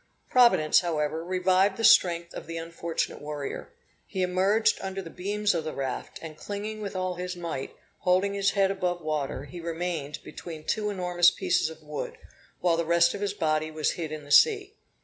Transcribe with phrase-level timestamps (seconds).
[0.31, 3.71] Providence, however, revived the strength of the unfortunate warrior.
[4.07, 8.33] He emerged under the beams of the raft, and clinging with all his might, holding
[8.33, 12.17] his head above water, he remained between two enormous pieces of wood,
[12.61, 14.73] while the rest of his body was hid in the sea.